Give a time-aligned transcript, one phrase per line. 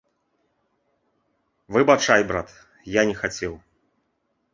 [1.77, 2.49] Выбачай, брат,
[2.99, 3.53] я не хацеў.